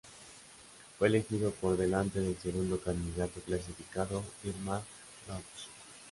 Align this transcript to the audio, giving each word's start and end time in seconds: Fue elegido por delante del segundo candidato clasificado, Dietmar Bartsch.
Fue 0.97 1.09
elegido 1.09 1.51
por 1.51 1.77
delante 1.77 2.19
del 2.21 2.35
segundo 2.39 2.79
candidato 2.81 3.39
clasificado, 3.41 4.23
Dietmar 4.41 4.81
Bartsch. 5.27 5.67